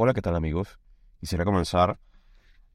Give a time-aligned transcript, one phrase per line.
[0.00, 0.78] Hola, ¿qué tal amigos?
[1.18, 1.98] Quisiera comenzar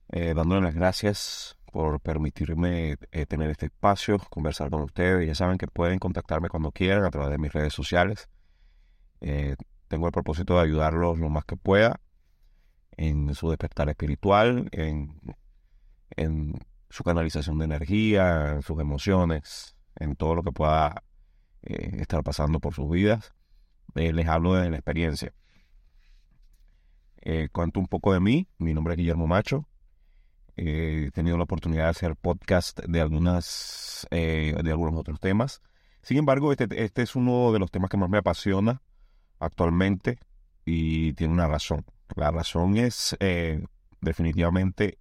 [0.09, 5.25] eh, las gracias por permitirme eh, tener este espacio, conversar con ustedes.
[5.25, 8.27] Ya saben que pueden contactarme cuando quieran a través de mis redes sociales.
[9.21, 9.55] Eh,
[9.87, 12.01] tengo el propósito de ayudarlos lo más que pueda
[12.97, 15.17] en su despertar espiritual, en,
[16.17, 16.59] en
[16.89, 21.05] su canalización de energía, en sus emociones, en todo lo que pueda
[21.61, 23.31] estar pasando por sus vidas.
[23.93, 25.33] les hablo de la experiencia.
[27.25, 28.47] Eh, cuento un poco de mí.
[28.57, 29.65] Mi nombre es Guillermo Macho.
[30.57, 35.61] he tenido la oportunidad de hacer podcast de algunas eh, de algunos otros temas.
[36.01, 38.81] Sin embargo, este, este es uno de los temas que más me apasiona
[39.39, 40.19] actualmente
[40.65, 41.85] y tiene una razón.
[42.15, 43.63] La razón es eh,
[44.01, 44.99] definitivamente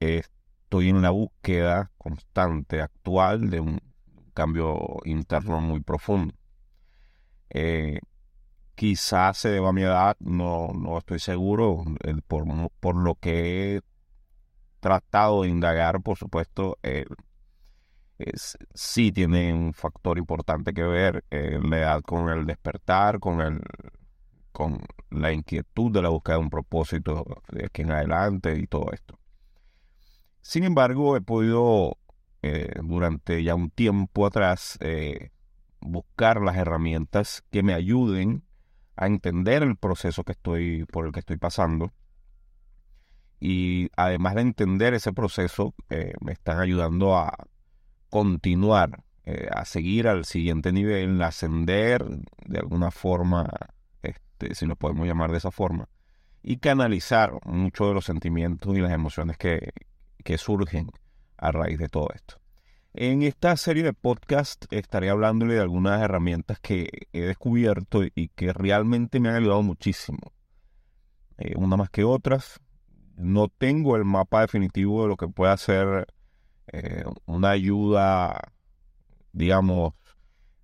[0.00, 3.80] estoy en la búsqueda constante, actual, de un
[4.32, 6.34] cambio interno muy profundo.
[7.50, 8.00] Eh,
[8.76, 11.82] Quizás se deba a mi edad, no, no estoy seguro.
[12.28, 12.44] Por,
[12.78, 13.82] por lo que he
[14.80, 17.06] tratado de indagar, por supuesto, eh,
[18.74, 23.60] sí tiene un factor importante que ver eh, la edad con el despertar, con el
[24.52, 24.78] con
[25.10, 29.18] la inquietud de la búsqueda de un propósito de aquí en adelante y todo esto.
[30.40, 31.98] Sin embargo, he podido
[32.42, 34.78] eh, durante ya un tiempo atrás
[35.80, 38.45] buscar las herramientas que me ayuden
[38.96, 41.92] a entender el proceso que estoy, por el que estoy pasando.
[43.38, 47.36] Y además de entender ese proceso, eh, me están ayudando a
[48.08, 52.04] continuar, eh, a seguir al siguiente nivel, a ascender
[52.46, 53.46] de alguna forma,
[54.02, 55.88] este, si lo podemos llamar de esa forma,
[56.42, 59.72] y canalizar muchos de los sentimientos y las emociones que,
[60.24, 60.90] que surgen
[61.36, 62.40] a raíz de todo esto.
[62.98, 68.54] En esta serie de podcast estaré hablándole de algunas herramientas que he descubierto y que
[68.54, 70.32] realmente me han ayudado muchísimo.
[71.36, 72.58] Eh, una más que otras.
[73.18, 76.06] No tengo el mapa definitivo de lo que puede ser
[76.68, 78.50] eh, una ayuda,
[79.32, 79.92] digamos,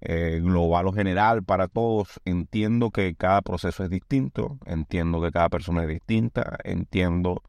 [0.01, 2.19] eh, global o general para todos.
[2.25, 7.43] Entiendo que cada proceso es distinto, entiendo que cada persona es distinta, entiendo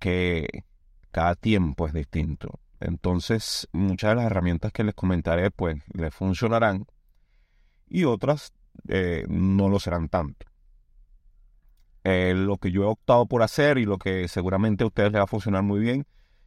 [0.00, 0.64] que
[1.12, 2.58] cada tiempo es distinto.
[2.82, 6.86] Entonces, muchas de las herramientas que les comentaré, pues, les funcionarán
[7.88, 8.52] y otras
[8.88, 10.46] eh, no lo serán tanto.
[12.04, 15.20] Eh, lo que yo he optado por hacer y lo que seguramente a ustedes les
[15.20, 16.06] va a funcionar muy bien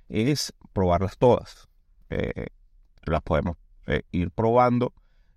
[0.10, 1.70] es probarlas todas.
[2.10, 2.48] Eh,
[3.04, 3.56] las podemos
[4.12, 4.94] ir probando,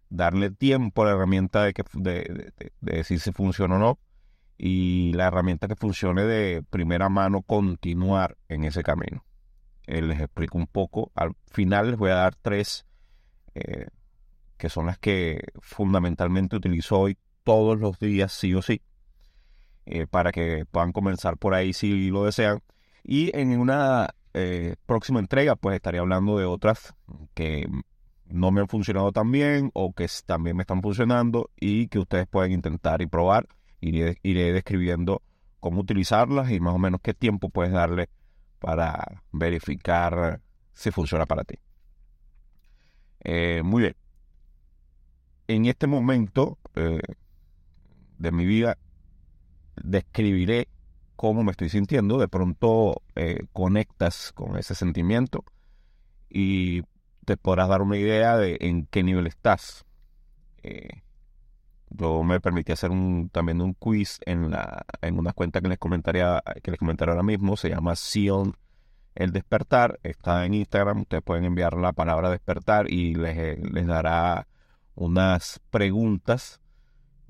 [0.08, 3.98] darle tiempo a la herramienta de, que, de, de decir si funciona o no
[4.56, 9.22] y la herramienta que funcione de primera mano continuar en ese camino.
[9.88, 11.10] Eh, les explico un poco.
[11.14, 12.84] Al final les voy a dar tres,
[13.54, 13.86] eh,
[14.58, 18.82] que son las que fundamentalmente utilizo hoy todos los días, sí o sí,
[19.86, 22.60] eh, para que puedan comenzar por ahí si lo desean.
[23.02, 24.14] Y en una
[24.86, 26.94] próxima entrega, pues estaré hablando de otras
[27.34, 27.66] que
[28.26, 32.28] no me han funcionado tan bien o que también me están funcionando y que ustedes
[32.28, 33.48] pueden intentar y probar.
[33.80, 35.22] Iré, iré describiendo
[35.58, 38.10] cómo utilizarlas y más o menos qué tiempo puedes darle
[38.58, 40.40] para verificar
[40.72, 41.56] si funciona para ti.
[43.20, 43.96] Eh, muy bien.
[45.46, 47.00] En este momento eh,
[48.18, 48.78] de mi vida
[49.76, 50.68] describiré
[51.16, 52.18] cómo me estoy sintiendo.
[52.18, 55.44] De pronto eh, conectas con ese sentimiento
[56.28, 56.82] y
[57.24, 59.84] te podrás dar una idea de en qué nivel estás.
[61.90, 62.90] Yo me permití hacer
[63.32, 67.22] también un quiz en, la, en una cuenta que les, comentaría, que les comentaré ahora
[67.22, 67.56] mismo.
[67.56, 68.56] Se llama Sion
[69.14, 69.98] El Despertar.
[70.02, 71.02] Está en Instagram.
[71.02, 74.46] Ustedes pueden enviar la palabra despertar y les, les dará
[74.94, 76.60] unas preguntas.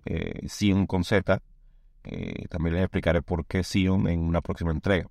[0.05, 1.41] Eh, Sion con Z.
[2.05, 5.09] Eh, también les explicaré por qué Sion en una próxima entrega.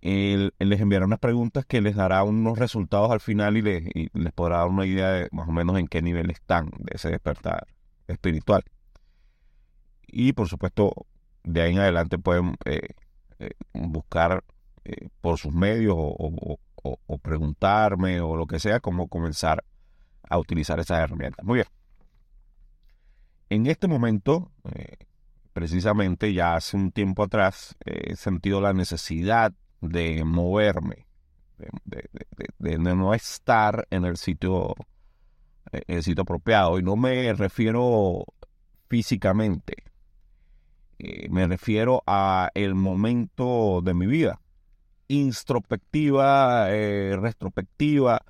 [0.00, 4.58] Él, les enviará unas preguntas que les dará unos resultados al final y les podrá
[4.58, 7.66] dar una idea de más o menos en qué nivel están de ese despertar
[8.08, 8.64] espiritual.
[10.06, 11.06] Y por supuesto,
[11.42, 12.80] de ahí en adelante pueden eh,
[13.38, 14.44] eh, buscar
[14.84, 16.58] eh, por sus medios o,
[17.22, 19.64] preguntarme o lo que sea cómo comenzar
[20.28, 21.44] a utilizar esas herramientas.
[21.44, 21.66] Muy bien.
[23.48, 24.50] En este momento,
[25.52, 31.06] precisamente ya hace un tiempo atrás, he sentido la necesidad de moverme,
[32.58, 34.74] de no estar en el sitio
[35.72, 36.78] el sitio apropiado.
[36.78, 38.24] Y no me refiero
[38.88, 39.84] físicamente,
[40.98, 44.40] eh, me refiero a el momento de mi vida.
[45.08, 48.22] Introspectiva, eh, retrospectiva,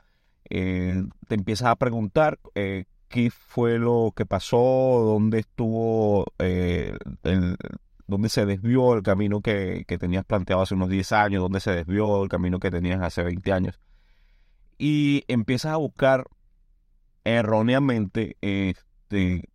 [0.49, 6.27] eh, te empiezas a preguntar qué fue lo que pasó, dónde estuvo
[8.07, 11.71] dónde se desvió el camino que, que tenías planteado hace unos 10 años, dónde se
[11.71, 13.81] desvió el camino que tenías hace 20 años.
[14.79, 16.27] Y empiezas a buscar
[17.25, 19.49] erróneamente este,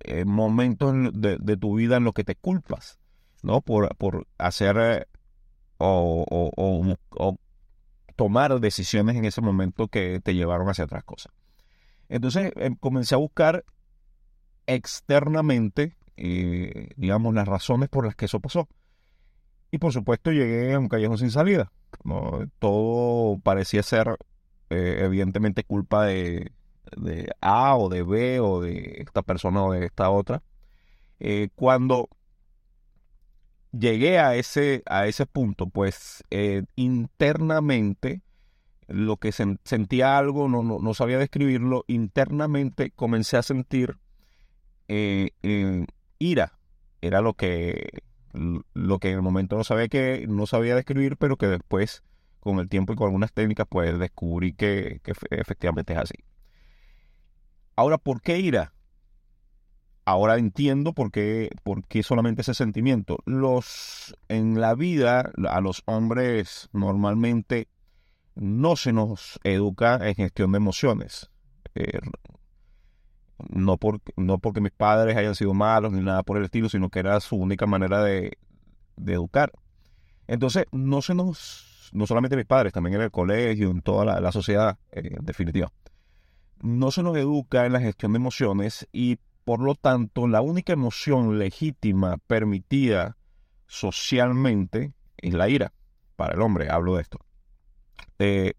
[0.00, 2.98] eh, momentos de, tu vida en los que te culpas,
[3.42, 3.60] ¿no?
[3.60, 5.06] Por, por hacer eh,
[5.78, 7.36] o, o,
[8.16, 11.32] tomar decisiones en ese momento que te llevaron hacia otras cosas.
[12.08, 13.64] Entonces em, comencé a buscar
[14.66, 18.68] externamente, eh, digamos, las razones por las que eso pasó.
[19.70, 21.70] Y por supuesto llegué a un callejón sin salida.
[22.58, 24.16] Todo parecía ser
[24.70, 26.52] evidentemente culpa de,
[26.96, 30.42] de A o de B o de esta persona o de esta otra.
[31.20, 32.08] Eh, cuando
[33.72, 38.22] llegué a ese, a ese punto, pues eh, internamente
[38.86, 43.98] lo que sentía algo, no, no, sabía describirlo, internamente comencé a sentir
[44.88, 45.30] eh,
[46.18, 46.58] ira.
[47.00, 48.02] Era lo que,
[48.32, 52.02] lo que en el momento no sabía que no sabía describir, pero que después,
[52.40, 55.00] con el tiempo y con algunas técnicas, pues descubrí que
[55.30, 56.14] efectivamente es así.
[57.78, 58.72] Ahora, ¿por qué ira?
[60.04, 63.18] Ahora entiendo por qué, por qué solamente ese sentimiento.
[63.24, 67.68] Los, en la vida, a los hombres normalmente
[68.34, 71.30] no se nos educa en gestión de emociones.
[71.76, 72.00] Eh,
[73.48, 76.90] no, por, no porque mis padres hayan sido malos ni nada por el estilo, sino
[76.90, 78.38] que era su única manera de,
[79.06, 79.52] educar.
[80.26, 84.32] Entonces, no se nos, no solamente mis padres, también en el colegio, en toda la,
[84.32, 85.70] sociedad, eh, en definitiva
[86.62, 90.72] no se nos educa en la gestión de emociones y por lo tanto la única
[90.72, 93.16] emoción legítima permitida
[93.66, 95.72] socialmente es la ira
[96.16, 97.20] para el hombre, hablo de esto.
[98.18, 98.54] Eh,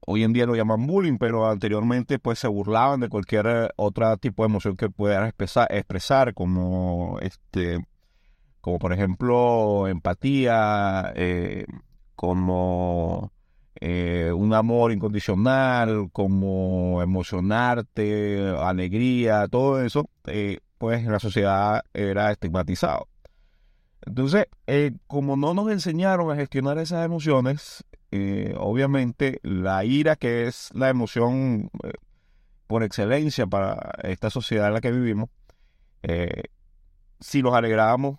[0.00, 4.16] hoy en día lo llaman bullying, pero anteriormente pues se burlaban de cualquier eh, otro
[4.16, 7.86] tipo de emoción que puedan expresar, expresar como este
[8.60, 11.66] como por ejemplo empatía, eh,
[12.16, 13.33] como
[13.80, 23.08] eh, un amor incondicional, como emocionarte, alegría, todo eso, eh, pues la sociedad era estigmatizado.
[24.06, 27.84] Entonces, eh, como no nos enseñaron a gestionar esas emociones,
[28.56, 31.68] obviamente la ira, que es la emoción
[32.68, 35.30] por excelencia para esta sociedad en la que vivimos,
[37.18, 38.18] si nos alegrábamos,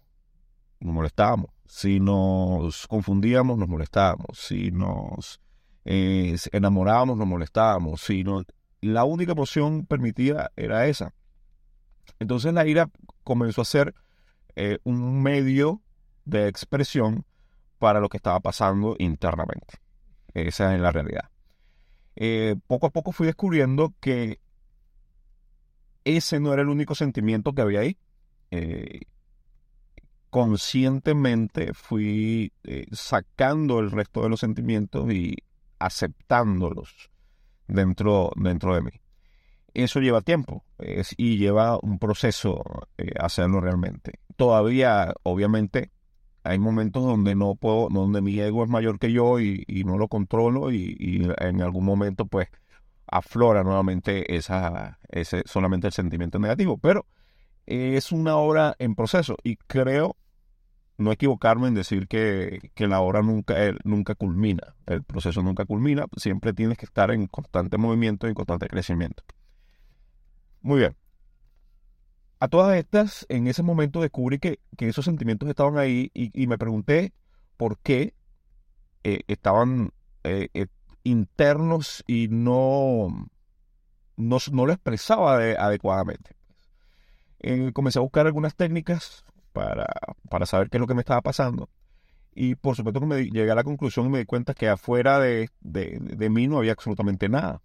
[0.81, 1.52] nos molestábamos.
[1.66, 4.38] Si nos confundíamos, nos molestábamos.
[4.38, 5.40] Si nos
[5.86, 8.44] eh, enamorábamos, nos molestábamos, sino
[8.82, 11.14] la única emoción permitida era esa.
[12.20, 12.90] Entonces la ira
[13.24, 13.94] comenzó a ser
[14.56, 15.82] eh, un medio
[16.26, 17.26] de expresión
[17.78, 19.76] para lo que estaba pasando internamente.
[20.34, 21.30] Esa es la realidad.
[22.16, 24.40] Eh, poco a poco fui descubriendo que
[26.04, 27.98] ese no era el único sentimiento que había ahí.
[30.30, 32.52] conscientemente fui
[32.92, 35.44] sacando el resto de los sentimientos y
[35.80, 37.10] aceptándolos
[37.68, 38.92] dentro, dentro de mí.
[39.74, 40.63] Eso lleva tiempo
[41.18, 42.63] y lleva un proceso
[42.98, 44.13] eh, hacerlo realmente.
[44.38, 45.92] Todavía, obviamente,
[46.44, 50.07] hay momentos donde no puedo, donde mi ego es mayor que yo y, no lo
[50.07, 52.48] controlo y, en algún momento pues
[53.07, 56.78] aflora nuevamente esa, ese, solamente el sentimiento negativo.
[56.78, 57.06] Pero
[57.66, 60.16] es una obra en proceso y creo
[60.97, 66.54] no equivocarme en decir que, la obra nunca, nunca culmina, el proceso nunca culmina, siempre
[66.54, 69.23] tienes que estar en constante movimiento y constante crecimiento.
[70.61, 70.95] Muy bien.
[72.40, 77.14] A todas estas, en ese momento descubrí que, esos sentimientos estaban ahí y, me pregunté
[77.57, 78.14] por qué
[79.04, 79.92] eh, estaban
[80.23, 80.68] eh, eh,
[81.04, 83.30] internos y no,
[84.18, 86.35] no, lo expresaba adecuadamente.
[87.73, 89.25] comencé a buscar algunas técnicas
[89.56, 89.88] para,
[90.30, 91.69] para saber qué es lo que me estaba pasando.
[92.35, 95.19] Y por supuesto que me llegué a la conclusión y me di cuenta que afuera
[95.19, 97.62] de, de, mí no había absolutamente nada.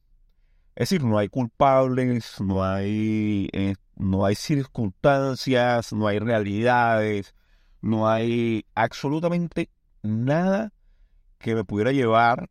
[0.77, 7.35] Es decir, no hay culpables, no hay, eh, no hay circunstancias, no hay realidades,
[7.83, 9.69] no hay absolutamente
[10.03, 10.73] nada
[11.39, 12.49] que me pudiera llevar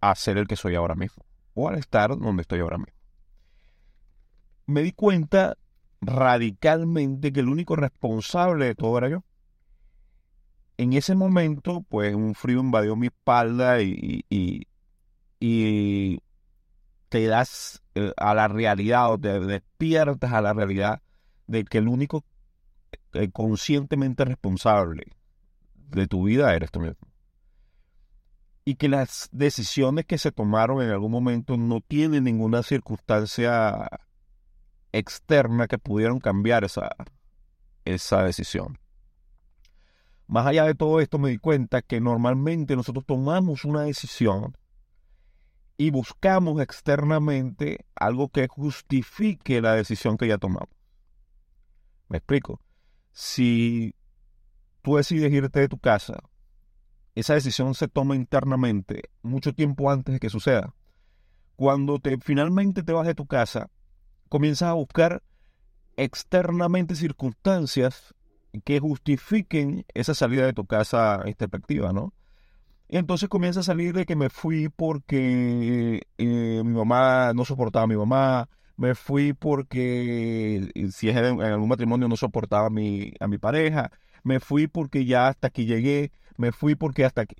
[0.00, 2.94] a ser el que soy ahora mismo o al estar donde estoy ahora mismo.
[4.66, 5.58] Me di cuenta
[6.06, 9.24] radicalmente que el único responsable de todo era yo.
[10.76, 16.20] En ese momento, pues un frío invadió mi espalda y, y,
[17.08, 21.00] te das eh, a la realidad o te despiertas a la realidad
[21.46, 22.24] de que el único
[23.12, 25.06] eh, conscientemente responsable
[25.74, 27.08] de tu vida eres tú mismo.
[28.64, 33.88] Y que las decisiones que se tomaron en algún momento no tienen ninguna circunstancia
[34.98, 36.90] externa que pudieron cambiar esa,
[37.84, 38.78] esa decisión.
[40.26, 44.56] Más allá de todo esto me di cuenta que normalmente nosotros tomamos una decisión
[45.76, 50.70] y buscamos externamente algo que justifique la decisión que ya tomamos.
[52.08, 52.60] Me explico.
[53.12, 53.94] Si
[54.82, 56.22] tú decides irte de tu casa,
[57.14, 60.74] esa decisión se toma internamente mucho tiempo antes de que suceda.
[61.56, 63.70] Cuando te finalmente te vas de tu casa,
[64.34, 65.22] comienzas a buscar
[65.96, 68.16] externamente circunstancias
[68.64, 72.12] que justifiquen esa salida de tu casa expectativa, ¿no?
[72.88, 77.84] Y entonces comienza a salir de que me fui porque eh, mi mamá no soportaba
[77.84, 82.70] a mi mamá, me fui porque eh, si es en, algún matrimonio no soportaba a
[82.70, 83.92] mi, a mi pareja,
[84.24, 87.36] me fui porque ya hasta aquí llegué, me fui porque hasta aquí.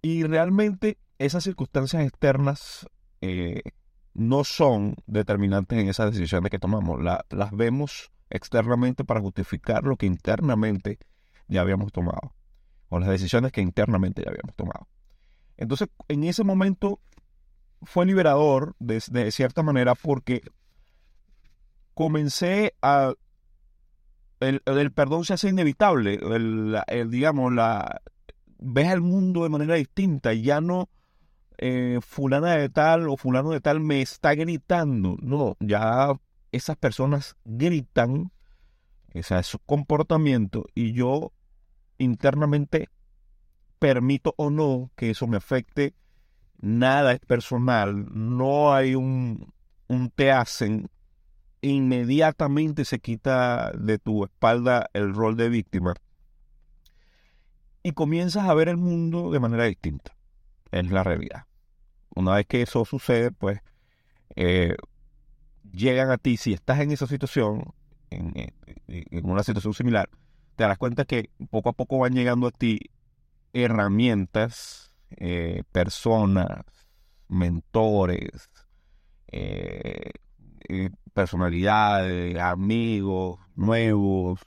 [0.00, 2.86] Y realmente esas circunstancias externas
[3.20, 3.60] eh,
[4.14, 7.00] no son determinantes en esas decisiones que tomamos.
[7.02, 10.98] las vemos externamente para justificar lo que internamente
[11.48, 12.34] ya habíamos tomado.
[12.88, 14.88] O las decisiones que internamente ya habíamos tomado.
[15.56, 17.00] Entonces, en ese momento
[17.82, 20.42] fue liberador de, cierta manera porque
[21.94, 23.14] comencé a...
[24.40, 24.60] El,
[24.92, 26.20] perdón se hace inevitable.
[26.22, 28.02] El, digamos, la,
[28.58, 30.34] ves el mundo de manera distinta.
[30.34, 30.88] Ya no
[31.58, 35.16] eh, fulana de tal o fulano de tal me está gritando.
[35.20, 36.12] No, ya
[36.52, 38.32] esas personas gritan,
[39.12, 41.32] ese es su comportamiento, y yo
[41.98, 42.88] internamente
[43.78, 45.94] permito o no que eso me afecte.
[46.60, 49.52] Nada es personal, no hay un,
[49.88, 50.88] un te hacen.
[51.60, 55.94] Inmediatamente se quita de tu espalda el rol de víctima
[57.82, 60.14] y comienzas a ver el mundo de manera distinta
[60.70, 61.46] es la realidad.
[62.14, 63.60] Una vez que eso sucede, pues
[64.36, 64.76] eh,
[65.72, 67.72] llegan a ti, si estás en esa situación,
[68.10, 68.52] en,
[69.24, 70.08] una situación similar,
[70.56, 72.78] te darás cuenta que poco a poco van llegando a ti
[73.52, 76.64] herramientas, eh, personas,
[77.28, 78.50] mentores,
[79.28, 80.10] eh,
[81.12, 84.40] personalidades, amigos nuevos,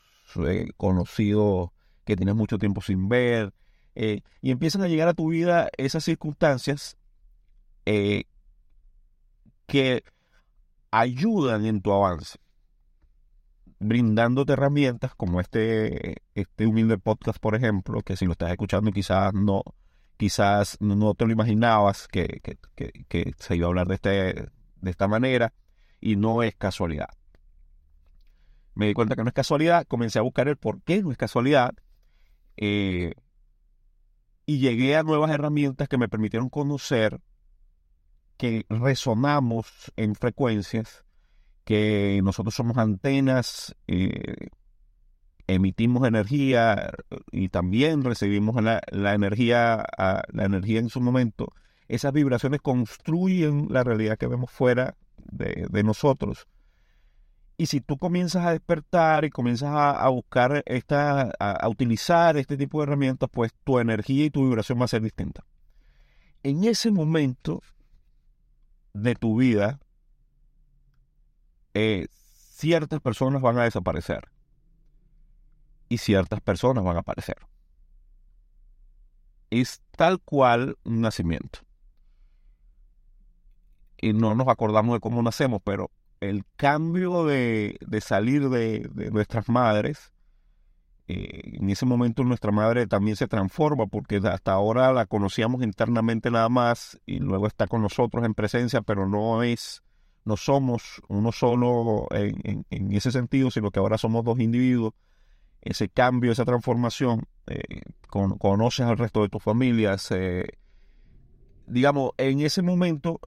[0.75, 1.69] conocidos
[2.05, 3.53] que tienes mucho tiempo sin ver,
[3.99, 6.97] eh, y empiezan a llegar a tu vida esas circunstancias
[7.87, 8.25] eh,
[9.65, 10.03] que
[10.91, 12.37] ayudan en tu avance,
[13.79, 19.33] brindándote herramientas como este, este humilde podcast, por ejemplo, que si lo estás escuchando quizás
[19.33, 19.63] no,
[20.15, 22.39] quizás no te lo imaginabas que,
[22.75, 25.53] que, se iba a hablar de, este, de esta manera
[25.99, 27.09] y no es casualidad.
[28.75, 31.17] Me di cuenta que no es casualidad, comencé a buscar el por qué no es
[31.17, 31.73] casualidad.
[32.57, 33.13] Eh,
[34.47, 37.19] y llegué a nuevas herramientas que me permitieron conocer
[38.37, 41.03] que resonamos en frecuencias,
[41.65, 44.47] que nosotros somos antenas, eh,
[45.47, 46.91] emitimos energía
[47.31, 48.81] y también recibimos la,
[49.13, 51.51] energía, la energía en su momento.
[51.89, 56.47] Esas vibraciones construyen la realidad que vemos fuera de nosotros.
[57.57, 62.79] Y si tú comienzas a despertar y comienzas a, buscar esta, a, utilizar este tipo
[62.79, 65.43] de herramientas, pues tu energía y tu vibración va a ser distinta.
[66.43, 67.63] En ese momento
[68.93, 69.79] de tu vida,
[71.73, 74.29] eh, ciertas personas van a desaparecer
[75.89, 77.37] y ciertas personas van a aparecer.
[79.49, 81.59] Es tal cual un nacimiento.
[83.99, 90.12] Y no nos acordamos de cómo nacemos, pero el cambio de, salir de, nuestras madres,
[91.07, 96.29] eh, en ese momento nuestra madre también se transforma porque hasta ahora la conocíamos internamente
[96.29, 99.83] nada más y luego está con nosotros en presencia, pero no es,
[100.25, 104.93] no somos uno solo en, ese sentido, sino que ahora somos dos individuos.
[105.62, 109.97] Ese cambio, esa transformación, eh, conoces al resto de tu familia,
[111.65, 113.19] digamos, en ese momento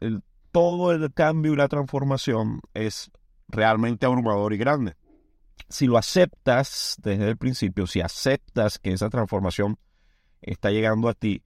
[0.00, 3.10] el, todo el cambio y la transformación es
[3.48, 4.94] realmente abrumador y grande.
[5.68, 9.78] Si lo aceptas desde el principio, si aceptas que esa transformación
[10.40, 11.42] está llegando a ti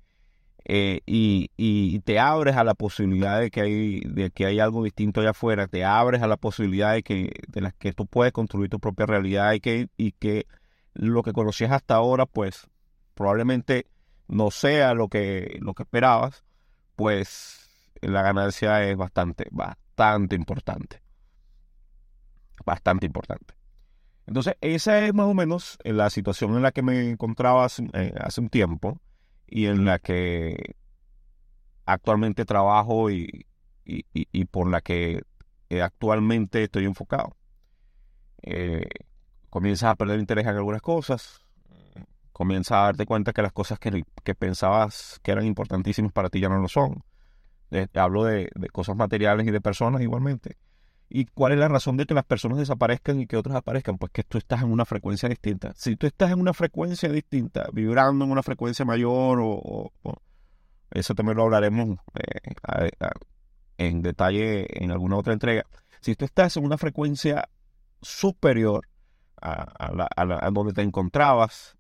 [0.65, 5.21] eh, y, te abres a la posibilidad de que, hay, de que hay algo distinto
[5.21, 8.79] allá afuera, te abres a la posibilidad de que, de que tú puedes construir tu
[8.79, 10.47] propia realidad y que, y que
[10.95, 12.69] lo que conocías hasta ahora, pues
[13.15, 13.87] probablemente
[14.29, 16.45] no sea lo que, lo que esperabas,
[16.97, 17.62] pues
[18.03, 21.01] la ganancia es bastante, bastante importante.
[22.65, 23.55] Bastante importante.
[24.27, 28.13] Entonces, esa es más o menos la situación en la que me encontraba hace, eh,
[28.39, 29.01] un tiempo
[29.47, 30.77] y en la que
[31.87, 33.47] actualmente trabajo y,
[34.51, 35.23] por la que
[35.71, 37.37] eh, actualmente estoy enfocado.
[38.43, 38.89] Eh,
[39.51, 41.45] comienzas a perder interés en algunas cosas,
[42.33, 46.41] comienzas a darte cuenta que las cosas que, que pensabas que eran importantísimas para ti
[46.41, 47.05] ya no lo son.
[47.95, 50.57] Hablo de, cosas materiales y de personas igualmente.
[51.09, 53.99] ¿Y cuál es la razón de que las personas desaparezcan y que otras aparezcan?
[53.99, 55.73] Pues que tú estás en una frecuencia distinta.
[55.77, 59.93] Si tú estás en una frecuencia distinta, vibrando en una frecuencia mayor, o,
[60.91, 62.91] eso también lo hablaremos eh,
[63.77, 65.67] en detalle en alguna otra entrega.
[66.01, 67.49] Si tú estás en una frecuencia
[68.01, 68.89] superior
[69.41, 71.77] a, donde te encontrabas,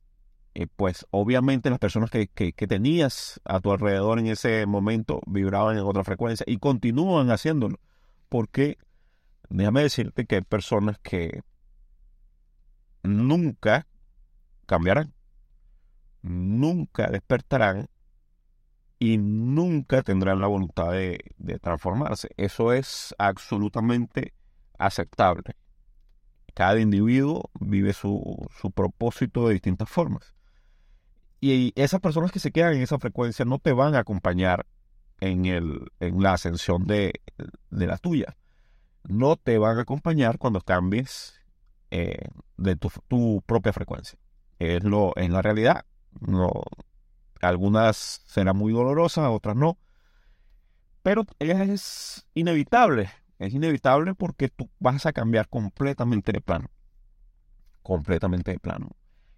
[0.55, 5.79] eh, pues obviamente las personas que, que, tenías a tu alrededor en ese momento vibraban
[5.79, 7.79] en otra frecuencia y continúan haciéndolo.
[8.29, 8.79] Porque
[9.49, 11.43] déjame decirte que hay personas que
[13.03, 13.87] nunca
[14.67, 15.13] cambiarán,
[16.23, 17.89] nunca despertarán
[19.03, 21.19] y nunca tendrán la voluntad de,
[21.61, 22.29] transformarse.
[22.37, 24.33] Eso es absolutamente
[24.79, 25.57] aceptable.
[26.55, 30.32] Cada individuo vive su, propósito de distintas formas.
[31.43, 34.65] Y esas personas que se quedan en esa frecuencia no te van a acompañar
[35.21, 37.21] en, el, en la ascensión de,
[37.71, 38.37] de la tuya
[39.05, 41.41] no te van a acompañar cuando cambies
[41.91, 44.19] eh, de tu, propia frecuencia.
[44.59, 45.85] Es lo, en la realidad.
[46.21, 46.51] No,
[47.41, 49.79] algunas serán muy dolorosas, otras no.
[51.03, 53.11] Pero es inevitable.
[53.39, 56.71] Es inevitable porque tú vas a cambiar completamente de plano.
[57.83, 58.91] Completamente de plano.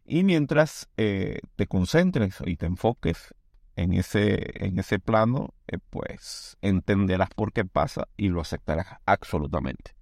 [0.04, 3.34] Y mientras eh, te concentres y te enfoques
[3.76, 9.94] en ese, en ese plano, eh, pues entenderás por qué pasa y lo aceptarás absolutamente.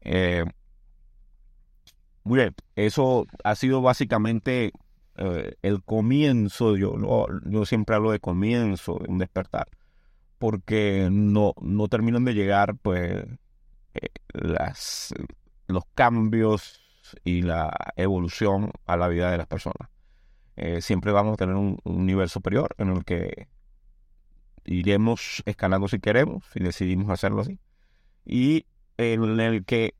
[0.00, 0.44] Eh,
[2.24, 4.72] muy bien, eso ha sido básicamente
[5.62, 6.94] el comienzo, yo,
[7.46, 9.66] yo siempre hablo de comienzo, de un despertar,
[10.38, 13.26] porque no, no terminan de llegar pues
[14.32, 15.12] las,
[15.66, 16.87] los cambios
[17.24, 19.88] y la evolución a la vida de las personas.
[20.56, 23.48] Eh, siempre vamos a tener un, nivel superior en el que
[24.64, 27.60] iremos escalando si queremos, si decidimos hacerlo así,
[28.24, 29.94] y en el que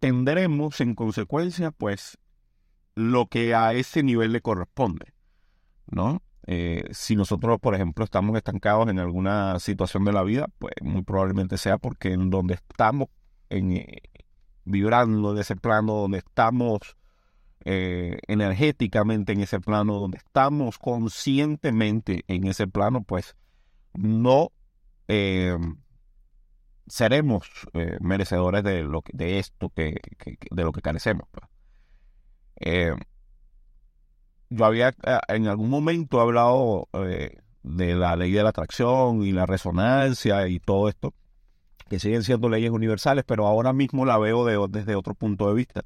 [0.00, 2.18] tendremos en consecuencia, pues,
[2.96, 5.14] lo que a ese nivel le corresponde,
[5.86, 6.20] ¿no?
[6.46, 11.02] Eh, si nosotros, por ejemplo, estamos estancados en alguna situación de la vida, pues muy
[11.02, 13.08] probablemente sea porque en donde estamos
[13.48, 13.72] en,
[14.64, 16.96] vibrando en ese plano, donde estamos
[17.64, 23.36] eh, energéticamente en ese plano, donde estamos conscientemente en ese plano, pues
[23.94, 24.52] no
[25.08, 25.56] eh,
[26.86, 29.98] seremos eh, merecedores de, lo, de esto que,
[30.50, 31.26] de lo que carecemos.
[31.30, 31.48] Pues.
[34.50, 34.94] yo había
[35.28, 36.88] en algún momento hablado
[37.62, 41.14] de la ley de la atracción y la resonancia y todo esto,
[41.88, 45.84] que siguen siendo leyes universales, pero ahora mismo la veo desde otro punto de vista.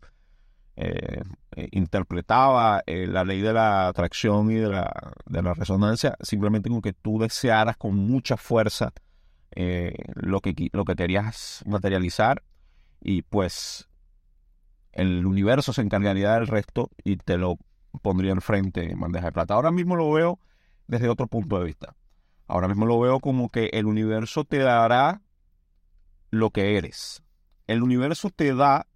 [0.81, 1.23] Eh,
[1.57, 6.69] eh, interpretaba eh, la ley de la atracción y de la, de la resonancia simplemente
[6.69, 8.93] como que tú desearas con mucha fuerza
[10.15, 12.45] lo, que, lo que querías materializar
[13.01, 13.89] y pues
[14.93, 17.57] el universo se encargaría del resto y te lo
[18.01, 19.55] pondría enfrente en bandeja de plata.
[19.55, 20.39] Ahora mismo lo veo
[20.87, 21.97] desde otro punto de vista.
[22.47, 25.23] Ahora mismo lo veo como que el universo te dará
[26.31, 27.23] lo que eres.
[27.67, 28.87] El universo te da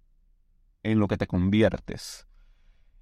[0.83, 2.27] en lo que te conviertes.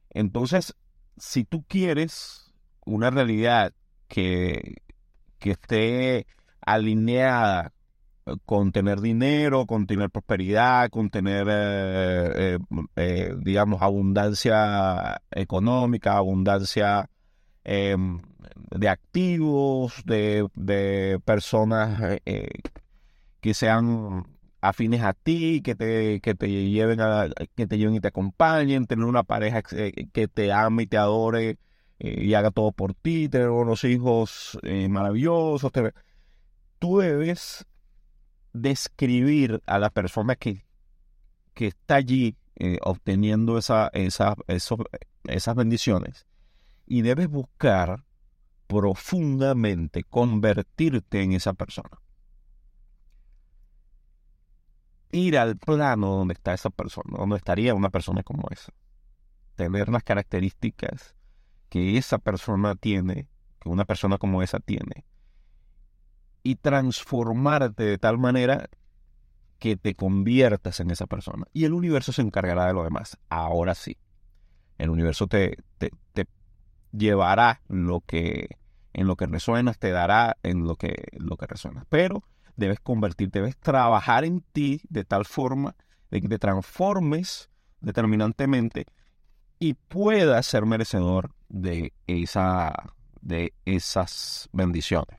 [0.10, 0.76] Entonces,
[1.17, 2.54] si tú quieres
[2.86, 3.74] una realidad
[4.08, 4.78] que,
[5.39, 6.28] que esté
[6.62, 7.74] alineada
[8.46, 12.60] con tener dinero, con tener prosperidad, con tener, eh, eh,
[12.96, 17.10] eh, digamos, abundancia económica, abundancia
[17.63, 18.22] em,
[18.70, 22.20] de activos, de, de personas
[23.42, 24.26] que sean
[24.62, 28.86] afines a ti, que te, que te lleven a, que te lleven y te acompañen,
[28.86, 31.58] tener una pareja eh, que te ame y te adore
[32.00, 35.72] eh, y haga todo por ti, tener unos hijos eh, maravillosos.
[36.80, 37.66] Tú debes
[38.54, 40.66] describir a la persona que,
[41.54, 42.38] que está allí
[42.82, 46.28] obteniendo esa, esa, esas bendiciones
[46.86, 48.04] y debes buscar
[48.68, 52.01] profundamente convertirte en esa persona
[55.12, 58.74] ir al plano donde está esa persona, donde estaría una persona como esa.
[59.56, 61.15] Tener las características
[61.69, 63.28] que esa persona tiene,
[63.60, 65.06] que una persona como esa tiene.
[66.43, 68.69] Y transformarte de tal manera
[69.60, 71.45] que te conviertas en esa persona.
[71.54, 73.17] Y el universo se encargará de lo demás.
[73.30, 73.97] Ahora sí.
[74.80, 76.26] El universo te, te, te
[76.91, 78.58] llevará lo que,
[78.93, 81.86] en lo que resuenas, te dará en lo que, lo que resuenas.
[81.89, 82.24] Pero
[82.56, 85.76] debes convertirte, debes trabajar en ti de tal forma
[86.10, 88.86] de que te transformes determinantemente
[89.60, 95.18] y puedas ser merecedor de, esa, de esas bendiciones.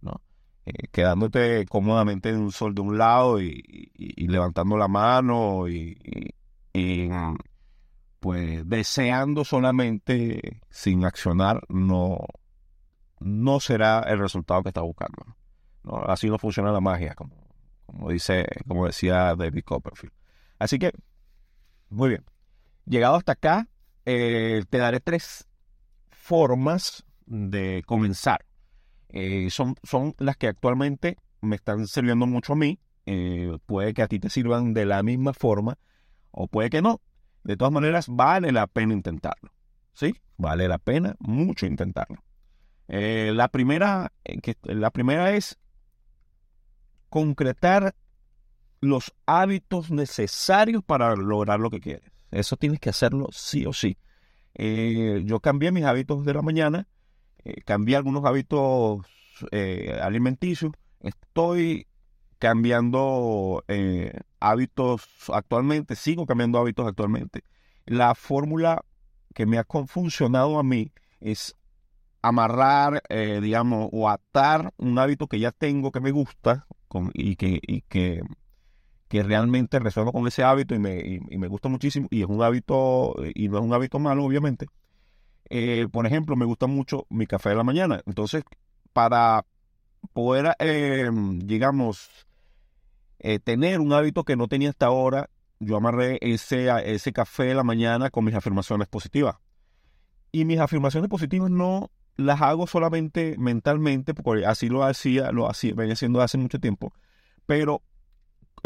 [0.00, 0.20] ¿no?
[0.64, 5.98] Eh, quedándote cómodamente en un sol de un lado y, levantando la mano y,
[8.20, 12.18] pues deseando solamente sin accionar no,
[13.20, 15.36] no será el resultado que estás buscando.
[16.06, 17.34] Así no funciona la magia, como,
[17.86, 20.14] como, dice, como decía David Copperfield.
[20.58, 20.92] Así que,
[21.90, 22.24] muy bien.
[22.86, 23.68] Llegado hasta acá,
[24.04, 25.48] eh, te daré tres
[26.10, 28.44] formas de comenzar.
[29.10, 32.78] Eh, son, son las que actualmente me están sirviendo mucho a mí.
[33.06, 35.78] Eh, puede que a ti te sirvan de la misma forma
[36.30, 37.00] o puede que no.
[37.42, 39.52] De todas maneras, vale la pena intentarlo.
[39.92, 40.14] ¿Sí?
[40.36, 42.22] Vale la pena mucho intentarlo.
[42.88, 45.58] la, primera, que, la primera es
[47.14, 47.94] concretar
[48.80, 52.10] los hábitos necesarios para lograr lo que quieres.
[52.32, 53.96] Eso tienes que hacerlo sí o sí.
[54.56, 56.88] Eh, yo cambié mis hábitos de la mañana,
[57.44, 59.06] eh, cambié algunos hábitos
[59.52, 61.86] eh, alimenticios, estoy
[62.40, 63.62] cambiando
[64.40, 67.44] hábitos actualmente, sigo cambiando hábitos actualmente.
[67.86, 68.84] La fórmula
[69.34, 71.54] que me ha funcionado a mí es
[72.22, 76.66] amarrar, digamos, o atar un hábito que ya tengo que me gusta
[77.12, 78.22] y que, y que
[79.08, 83.14] que realmente resuelvo con ese hábito y me, me gusta muchísimo y es un hábito
[83.34, 84.66] y no es un hábito malo obviamente.
[85.50, 88.02] Eh, por ejemplo, me gusta mucho mi café de la mañana.
[88.06, 88.44] Entonces,
[88.92, 89.44] para
[90.12, 92.26] poder, eh, digamos,
[93.18, 95.30] eh, tener un hábito que no tenía hasta ahora,
[95.60, 99.36] yo amarré ese, ese café de la mañana con mis afirmaciones positivas.
[100.32, 105.74] Y mis afirmaciones positivas no las hago solamente mentalmente, porque así lo hacía, lo hacía,
[105.74, 106.92] venía haciendo hace mucho tiempo,
[107.46, 107.82] pero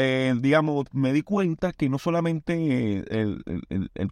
[0.01, 3.43] eh, digamos, me di cuenta que no solamente el,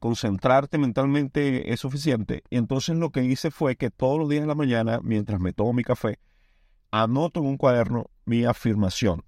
[0.00, 2.42] concentrarte mentalmente es suficiente.
[2.50, 5.52] Y entonces lo que hice fue que todos los días de la mañana, mientras me
[5.52, 6.18] tomo mi café,
[6.90, 9.24] anoto en un cuaderno mi afirmación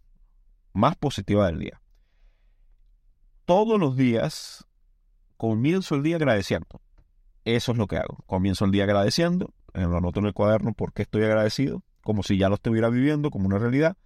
[0.72, 1.80] más positiva del día.
[3.44, 4.66] Todos los días
[5.36, 6.80] comienzo el día agradeciendo.
[7.44, 8.18] Eso es lo que hago.
[8.26, 9.54] Comienzo el día agradeciendo,
[9.86, 13.46] lo anoto en el cuaderno porque estoy agradecido, como si ya lo estuviera viviendo como
[13.46, 13.96] una realidad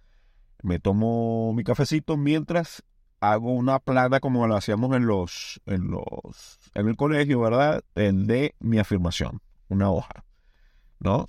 [0.63, 2.83] me tomo mi cafecito mientras
[3.19, 7.83] hago una plana como lo hacíamos en los, en los, en el colegio, ¿verdad?
[7.95, 10.25] De mi afirmación, una hoja,
[10.99, 11.27] ¿no?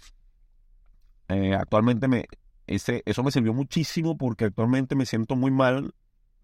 [1.28, 2.26] Eh, actualmente me,
[2.66, 5.94] ese, eso me sirvió muchísimo porque actualmente me siento muy mal,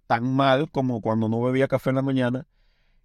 [0.06, 2.46] tan mal como cuando no bebía café en la mañana,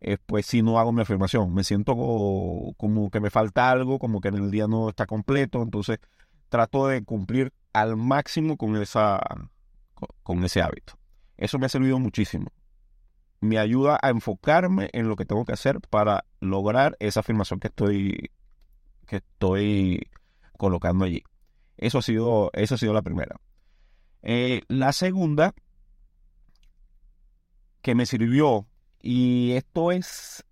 [0.01, 4.21] eh, pues si no hago mi afirmación, me siento como que me falta algo, como
[4.21, 5.99] que en el día no está completo, entonces
[6.49, 9.19] trato de cumplir al máximo con esa,
[10.23, 10.93] con ese hábito.
[11.37, 12.51] Eso me ha servido muchísimo.
[13.41, 17.67] Me ayuda a enfocarme en lo que tengo que hacer para lograr esa afirmación que
[17.67, 18.31] estoy,
[19.05, 20.09] que estoy
[20.57, 21.23] colocando allí.
[21.77, 23.35] Eso ha sido, eso ha sido la primera.
[24.23, 25.53] Eh, la segunda
[27.81, 28.65] que me sirvió,
[29.05, 30.43] y esto es,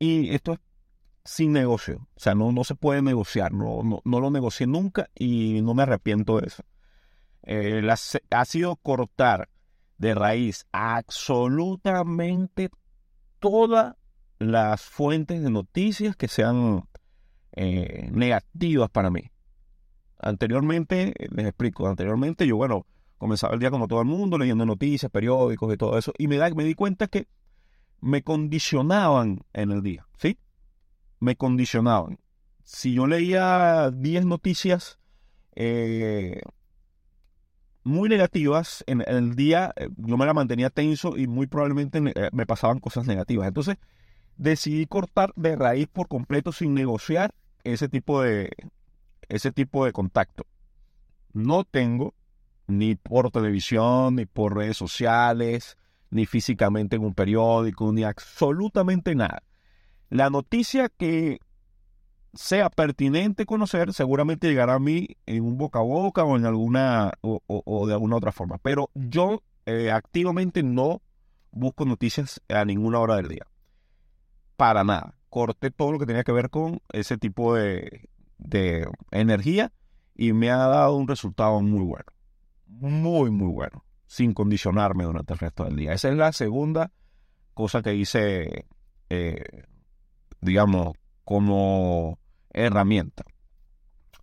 [0.00, 0.58] y esto es
[1.24, 2.08] sin negocio.
[2.16, 3.52] O sea, no, no se puede negociar.
[3.52, 6.64] No, no, no lo negocié nunca y no me arrepiento de eso.
[7.44, 7.88] Eh,
[8.30, 9.48] ha sido cortar
[9.98, 12.70] de raíz absolutamente
[13.38, 13.94] todas
[14.40, 16.88] las fuentes de noticias que sean
[17.52, 19.30] eh, negativas para mí.
[20.18, 22.84] Anteriormente, les explico, anteriormente yo, bueno,
[23.16, 26.36] comenzaba el día como todo el mundo, leyendo noticias, periódicos y todo eso, y me,
[26.36, 27.28] da, me di cuenta que
[28.00, 30.38] me condicionaban en el día, ¿sí?
[31.20, 32.18] Me condicionaban.
[32.62, 34.98] Si yo leía 10 noticias
[35.56, 36.40] eh,
[37.86, 38.82] muy negativas.
[38.88, 42.80] En, el día eh, yo me la mantenía tenso y muy probablemente eh, me pasaban
[42.80, 43.46] cosas negativas.
[43.46, 43.76] Entonces
[44.36, 47.32] decidí cortar de raíz por completo sin negociar
[47.62, 48.50] ese tipo de,
[49.28, 50.46] ese tipo de contacto.
[51.32, 52.14] No tengo
[52.66, 55.78] ni por televisión, ni por redes sociales,
[56.10, 59.42] ni físicamente en un periódico, ni absolutamente nada.
[60.08, 61.40] La noticia que
[62.36, 67.12] sea pertinente conocer, seguramente llegará a mí en un boca a boca o en alguna
[67.22, 68.58] o, de alguna otra forma.
[68.58, 71.02] Pero yo eh, activamente no
[71.50, 73.46] busco noticias a ninguna hora del día.
[74.56, 75.14] Para nada.
[75.28, 79.72] Corté todo lo que tenía que ver con ese tipo de, de energía
[80.14, 82.06] y me ha dado un resultado muy bueno.
[82.66, 83.85] Muy, muy bueno.
[84.06, 85.92] Sin condicionarme durante el resto del día.
[85.92, 86.92] Esa es la segunda
[87.54, 88.66] cosa que hice,
[89.10, 89.64] eh,
[90.40, 92.18] digamos, como
[92.50, 93.24] herramienta.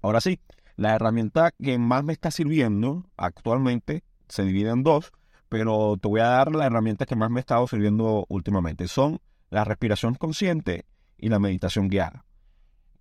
[0.01, 0.39] Ahora sí,
[0.75, 5.11] la herramienta que más me está sirviendo actualmente se divide en dos,
[5.49, 8.87] pero te voy a dar las herramientas que más me ha estado sirviendo últimamente.
[8.87, 9.19] Son
[9.49, 10.85] la respiración consciente
[11.17, 12.25] y la meditación guiada.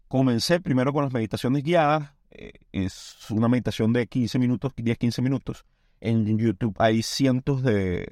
[0.09, 2.12] Comencé primero con las meditaciones guiadas.
[2.31, 5.64] Eh, es una meditación de 15 minutos, 10-15 minutos.
[6.05, 8.09] En YouTube hay cientos de,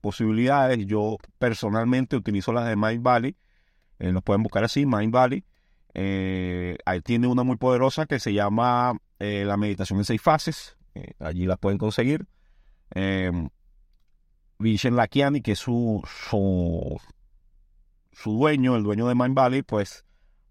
[0.00, 0.84] posibilidades.
[0.84, 3.36] Yo personalmente utilizo las de Mind Valley.
[4.00, 5.44] Eh, los pueden buscar así, Mind Valley.
[5.94, 10.76] Eh, ahí tiene una muy poderosa que se llama la meditación en seis fases.
[11.20, 12.26] allí la pueden conseguir.
[12.94, 13.30] Eh,
[14.58, 17.00] Vishen Lakiani, que es su, su,
[18.12, 20.04] su, dueño, el dueño de Mind Valley, pues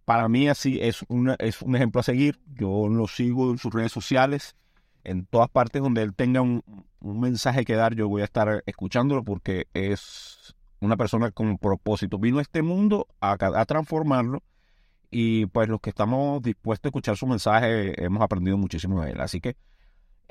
[0.06, 1.06] para mí así es,
[1.40, 2.40] es un ejemplo a seguir.
[2.54, 4.56] Yo lo sigo en sus redes sociales,
[5.04, 6.64] en todas partes donde él tenga un,
[7.02, 12.18] mensaje que dar, yo voy a estar escuchándolo porque es una persona con propósito.
[12.18, 14.42] Vino a este mundo a, transformarlo
[15.12, 19.22] y pues los que estamos dispuestos a escuchar su mensaje hemos aprendido muchísimo de él.
[19.22, 19.58] Así que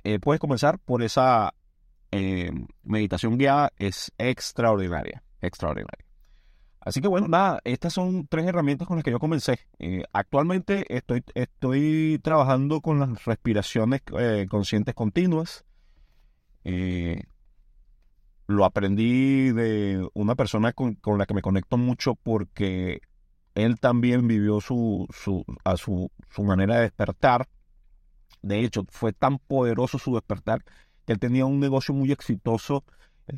[0.04, 1.54] eh, puedes comenzar por esa
[2.10, 2.50] eh,
[2.82, 6.11] meditación guiada es extraordinaria, extraordinaria.
[6.84, 9.60] Así que bueno, nada, estas son tres herramientas con las que yo comencé.
[9.78, 15.64] Eh, actualmente estoy, estoy trabajando con las respiraciones eh, conscientes continuas.
[18.46, 23.00] lo aprendí de una persona con, la que me conecto mucho porque
[23.54, 27.48] él también vivió su, su, a su, su manera de despertar.
[28.42, 30.64] De hecho, fue tan poderoso su despertar
[31.06, 32.84] que él tenía un negocio muy exitoso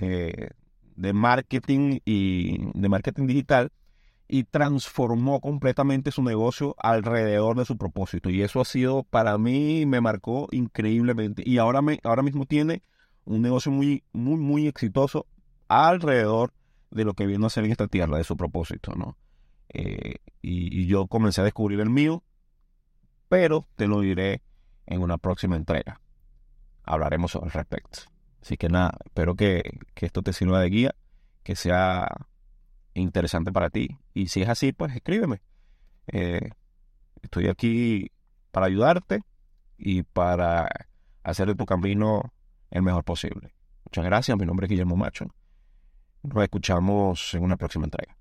[0.01, 0.49] eh,
[0.97, 3.73] de marketing y de marketing digital
[4.27, 8.31] y transformó completamente su negocio alrededor de su propósito.
[8.31, 11.43] Y eso ha sido, para mí, me marcó increíblemente.
[11.45, 12.83] Y ahora, me, ahora mismo tiene
[13.25, 15.27] un negocio muy, muy, muy exitoso
[15.69, 16.53] alrededor
[16.91, 19.17] de lo que vino a hacer en esta tierra, de su propósito, ¿no?
[19.69, 22.23] Eh, y, y yo comencé a descubrir el mío,
[23.29, 24.43] pero te lo diré
[24.87, 26.01] en una próxima entrega
[26.85, 28.01] hablaremos al respecto.
[28.45, 29.63] Así que nada, espero que,
[29.97, 30.95] esto te sirva de guía,
[31.43, 32.07] que sea
[32.93, 33.97] interesante para ti.
[34.13, 35.41] Y si es así, pues escríbeme.
[36.09, 36.51] Eh,
[37.23, 38.11] estoy aquí
[38.51, 39.23] para ayudarte
[39.79, 40.69] y para
[41.23, 42.35] hacer de tu camino
[42.71, 43.55] el mejor posible.
[43.87, 45.25] Muchas gracias, mi nombre es Guillermo Macho.
[46.23, 48.15] Nos escuchamos en una próxima entrega.